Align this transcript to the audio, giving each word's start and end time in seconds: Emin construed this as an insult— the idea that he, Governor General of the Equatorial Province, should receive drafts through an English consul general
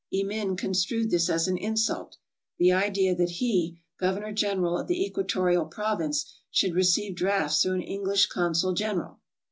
Emin 0.11 0.57
construed 0.57 1.11
this 1.11 1.29
as 1.29 1.47
an 1.47 1.57
insult— 1.59 2.17
the 2.57 2.71
idea 2.71 3.13
that 3.13 3.29
he, 3.37 3.77
Governor 3.99 4.31
General 4.31 4.75
of 4.79 4.87
the 4.87 4.99
Equatorial 5.05 5.65
Province, 5.65 6.39
should 6.49 6.73
receive 6.73 7.15
drafts 7.15 7.61
through 7.61 7.75
an 7.75 7.81
English 7.83 8.25
consul 8.25 8.73
general 8.73 9.19